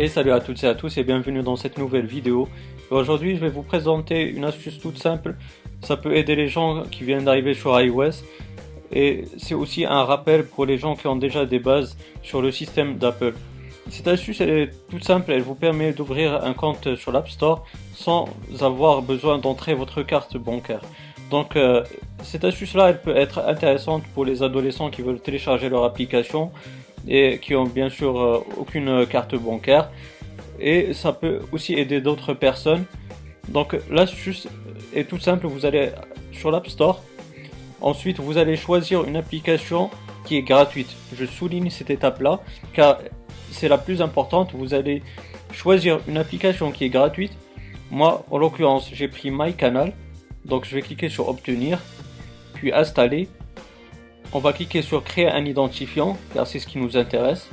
Et 0.00 0.06
salut 0.06 0.30
à 0.30 0.38
toutes 0.38 0.62
et 0.62 0.68
à 0.68 0.76
tous 0.76 0.96
et 0.96 1.02
bienvenue 1.02 1.42
dans 1.42 1.56
cette 1.56 1.76
nouvelle 1.76 2.06
vidéo. 2.06 2.48
Aujourd'hui 2.88 3.34
je 3.34 3.40
vais 3.40 3.48
vous 3.48 3.64
présenter 3.64 4.22
une 4.22 4.44
astuce 4.44 4.78
toute 4.78 4.96
simple. 4.96 5.34
Ça 5.82 5.96
peut 5.96 6.14
aider 6.14 6.36
les 6.36 6.46
gens 6.46 6.84
qui 6.84 7.02
viennent 7.02 7.24
d'arriver 7.24 7.52
sur 7.52 7.80
iOS. 7.80 8.22
Et 8.92 9.24
c'est 9.38 9.54
aussi 9.54 9.84
un 9.84 10.04
rappel 10.04 10.46
pour 10.46 10.66
les 10.66 10.78
gens 10.78 10.94
qui 10.94 11.08
ont 11.08 11.16
déjà 11.16 11.46
des 11.46 11.58
bases 11.58 11.98
sur 12.22 12.40
le 12.40 12.52
système 12.52 12.96
d'Apple. 12.96 13.34
Cette 13.90 14.06
astuce 14.06 14.40
est 14.40 14.70
toute 14.88 15.02
simple, 15.02 15.32
elle 15.32 15.42
vous 15.42 15.56
permet 15.56 15.92
d'ouvrir 15.92 16.44
un 16.44 16.52
compte 16.52 16.94
sur 16.94 17.10
l'App 17.10 17.28
Store 17.28 17.66
sans 17.92 18.28
avoir 18.60 19.02
besoin 19.02 19.38
d'entrer 19.38 19.74
votre 19.74 20.02
carte 20.02 20.36
bancaire. 20.36 20.82
Donc 21.28 21.56
euh, 21.56 21.82
cette 22.22 22.44
astuce 22.44 22.74
là 22.74 22.90
elle 22.90 23.00
peut 23.00 23.16
être 23.16 23.40
intéressante 23.48 24.04
pour 24.14 24.24
les 24.24 24.44
adolescents 24.44 24.90
qui 24.90 25.02
veulent 25.02 25.20
télécharger 25.20 25.68
leur 25.68 25.82
application 25.82 26.52
et 27.06 27.38
qui 27.38 27.54
ont 27.54 27.64
bien 27.64 27.88
sûr 27.88 28.18
euh, 28.20 28.44
aucune 28.56 29.06
carte 29.06 29.34
bancaire. 29.34 29.90
Et 30.60 30.92
ça 30.92 31.12
peut 31.12 31.40
aussi 31.52 31.74
aider 31.74 32.00
d'autres 32.00 32.34
personnes. 32.34 32.84
Donc 33.48 33.76
l'astuce 33.90 34.48
est 34.94 35.08
tout 35.08 35.18
simple, 35.18 35.46
vous 35.46 35.64
allez 35.64 35.90
sur 36.32 36.50
l'App 36.50 36.68
Store. 36.68 37.02
Ensuite, 37.80 38.18
vous 38.18 38.38
allez 38.38 38.56
choisir 38.56 39.04
une 39.04 39.16
application 39.16 39.90
qui 40.24 40.36
est 40.36 40.42
gratuite. 40.42 40.90
Je 41.16 41.24
souligne 41.24 41.70
cette 41.70 41.90
étape-là 41.90 42.40
car 42.72 42.98
c'est 43.50 43.68
la 43.68 43.78
plus 43.78 44.02
importante. 44.02 44.50
Vous 44.52 44.74
allez 44.74 45.02
choisir 45.52 46.00
une 46.08 46.18
application 46.18 46.72
qui 46.72 46.84
est 46.84 46.88
gratuite. 46.90 47.32
Moi, 47.90 48.24
en 48.30 48.38
l'occurrence, 48.38 48.90
j'ai 48.92 49.08
pris 49.08 49.30
MyCanal. 49.30 49.92
Donc 50.44 50.64
je 50.64 50.74
vais 50.74 50.82
cliquer 50.82 51.08
sur 51.08 51.28
obtenir, 51.28 51.78
puis 52.54 52.72
installer 52.72 53.28
on 54.32 54.40
va 54.40 54.52
cliquer 54.52 54.82
sur 54.82 55.04
créer 55.04 55.28
un 55.28 55.44
identifiant 55.44 56.18
car 56.34 56.46
c'est 56.46 56.58
ce 56.58 56.66
qui 56.66 56.78
nous 56.78 56.96
intéresse. 56.96 57.48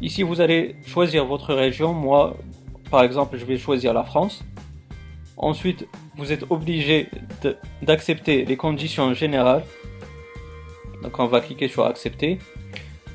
Ici 0.00 0.22
vous 0.22 0.40
allez 0.40 0.76
choisir 0.86 1.24
votre 1.24 1.54
région. 1.54 1.92
Moi 1.92 2.36
par 2.90 3.02
exemple 3.02 3.36
je 3.38 3.44
vais 3.44 3.58
choisir 3.58 3.92
la 3.92 4.04
France. 4.04 4.44
Ensuite 5.36 5.86
vous 6.16 6.32
êtes 6.32 6.44
obligé 6.50 7.08
d'accepter 7.82 8.44
les 8.44 8.56
conditions 8.56 9.14
générales. 9.14 9.64
Donc 11.02 11.18
on 11.18 11.26
va 11.26 11.40
cliquer 11.40 11.68
sur 11.68 11.84
accepter. 11.84 12.38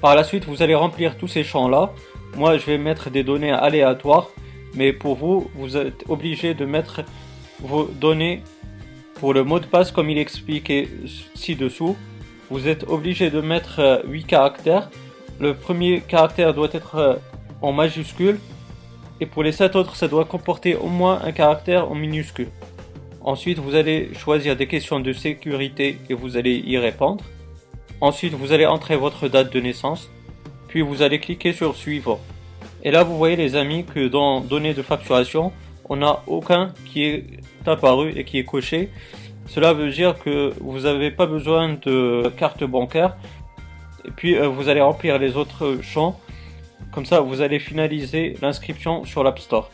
Par 0.01 0.15
la 0.15 0.23
suite 0.23 0.45
vous 0.45 0.61
allez 0.61 0.75
remplir 0.75 1.17
tous 1.17 1.27
ces 1.27 1.43
champs 1.43 1.69
là. 1.69 1.93
Moi 2.35 2.57
je 2.57 2.65
vais 2.65 2.77
mettre 2.77 3.09
des 3.09 3.23
données 3.23 3.51
aléatoires. 3.51 4.29
Mais 4.75 4.91
pour 4.91 5.15
vous 5.15 5.49
vous 5.55 5.77
êtes 5.77 6.03
obligé 6.09 6.53
de 6.53 6.65
mettre 6.65 7.01
vos 7.61 7.85
données 7.85 8.43
pour 9.15 9.33
le 9.33 9.43
mot 9.43 9.59
de 9.59 9.65
passe 9.65 9.91
comme 9.91 10.09
il 10.09 10.17
est 10.17 10.29
ci-dessous 11.35 11.95
vous 12.49 12.67
êtes 12.67 12.83
obligé 12.87 13.29
de 13.29 13.41
mettre 13.41 14.03
8 14.05 14.23
euh, 14.23 14.27
caractères. 14.27 14.89
Le 15.39 15.53
premier 15.53 16.01
caractère 16.01 16.53
doit 16.53 16.69
être 16.73 16.95
euh, 16.95 17.15
en 17.61 17.71
majuscule 17.71 18.39
et 19.21 19.25
pour 19.25 19.43
les 19.43 19.51
7 19.51 19.75
autres, 19.75 19.95
ça 19.95 20.07
doit 20.07 20.25
comporter 20.25 20.75
au 20.75 20.87
moins 20.87 21.21
un 21.23 21.31
caractère 21.31 21.91
en 21.91 21.95
minuscule. 21.95 22.49
Ensuite, 23.21 23.59
vous 23.59 23.75
allez 23.75 24.13
choisir 24.13 24.55
des 24.55 24.67
questions 24.67 24.99
de 24.99 25.11
sécurité 25.11 25.97
et 26.09 26.13
vous 26.13 26.37
allez 26.37 26.63
y 26.65 26.77
répondre. 26.77 27.23
Ensuite, 28.01 28.33
vous 28.33 28.53
allez 28.53 28.65
entrer 28.65 28.95
votre 28.95 29.27
date 29.27 29.51
de 29.51 29.59
naissance, 29.59 30.09
puis 30.69 30.81
vous 30.81 31.01
allez 31.01 31.19
cliquer 31.19 31.51
sur 31.51 31.75
suivant. 31.75 32.19
Et 32.81 32.91
là, 32.91 33.03
vous 33.03 33.17
voyez 33.17 33.35
les 33.35 33.57
amis 33.57 33.83
que 33.83 34.07
dans 34.07 34.39
données 34.39 34.73
de 34.73 34.81
facturation, 34.81 35.51
on 35.89 35.97
n'a 35.97 36.23
aucun 36.27 36.73
qui 36.85 37.03
est 37.03 37.25
apparu 37.65 38.13
et 38.15 38.23
qui 38.23 38.37
est 38.39 38.45
coché. 38.45 38.89
Cela 39.49 39.73
veut 39.73 39.89
dire 39.89 40.15
que 40.23 40.53
vous 40.61 40.81
n'avez 40.81 41.09
pas 41.09 41.25
besoin 41.25 41.73
de 41.73 42.31
carte 42.37 42.63
bancaire. 42.63 43.17
Et 44.05 44.11
puis 44.11 44.35
euh, 44.35 44.47
vous 44.47 44.69
allez 44.69 44.81
remplir 44.81 45.17
les 45.17 45.35
autres 45.37 45.79
champs. 45.81 46.19
Comme 46.91 47.05
ça, 47.05 47.19
vous 47.19 47.41
allez 47.41 47.59
finaliser 47.59 48.35
l'inscription 48.41 49.03
sur 49.05 49.23
l'App 49.23 49.39
Store. 49.39 49.69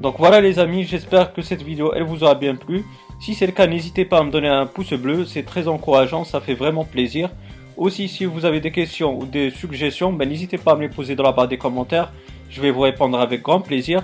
Donc 0.00 0.16
voilà 0.18 0.40
les 0.40 0.58
amis, 0.58 0.84
j'espère 0.84 1.32
que 1.32 1.42
cette 1.42 1.62
vidéo 1.62 1.92
elle 1.94 2.04
vous 2.04 2.24
aura 2.24 2.34
bien 2.34 2.56
plu. 2.56 2.84
Si 3.20 3.34
c'est 3.34 3.46
le 3.46 3.52
cas, 3.52 3.66
n'hésitez 3.66 4.04
pas 4.04 4.18
à 4.18 4.24
me 4.24 4.30
donner 4.30 4.48
un 4.48 4.66
pouce 4.66 4.94
bleu, 4.94 5.24
c'est 5.26 5.44
très 5.44 5.68
encourageant, 5.68 6.24
ça 6.24 6.40
fait 6.40 6.54
vraiment 6.54 6.84
plaisir. 6.84 7.30
Aussi, 7.76 8.08
si 8.08 8.24
vous 8.24 8.44
avez 8.44 8.60
des 8.60 8.72
questions 8.72 9.16
ou 9.18 9.26
des 9.26 9.50
suggestions, 9.50 10.12
ben, 10.12 10.28
n'hésitez 10.28 10.58
pas 10.58 10.72
à 10.72 10.74
me 10.74 10.82
les 10.82 10.88
poser 10.88 11.14
dans 11.14 11.22
la 11.22 11.32
barre 11.32 11.48
des 11.48 11.58
commentaires. 11.58 12.12
Je 12.50 12.60
vais 12.60 12.70
vous 12.70 12.80
répondre 12.80 13.20
avec 13.20 13.42
grand 13.42 13.60
plaisir. 13.60 14.02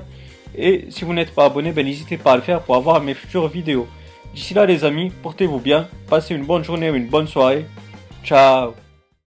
Et 0.56 0.86
si 0.90 1.04
vous 1.04 1.14
n'êtes 1.14 1.34
pas 1.34 1.46
abonné, 1.46 1.72
ben, 1.72 1.84
n'hésitez 1.84 2.16
pas 2.16 2.32
à 2.32 2.36
le 2.36 2.42
faire 2.42 2.60
pour 2.60 2.76
avoir 2.76 3.02
mes 3.02 3.14
futures 3.14 3.48
vidéos. 3.48 3.88
D'ici 4.34 4.54
là 4.54 4.66
les 4.66 4.84
amis, 4.84 5.10
portez-vous 5.22 5.58
bien, 5.58 5.88
passez 6.08 6.34
une 6.34 6.44
bonne 6.44 6.64
journée 6.64 6.90
ou 6.90 6.94
une 6.94 7.08
bonne 7.08 7.26
soirée. 7.26 7.66
Ciao 8.24 8.74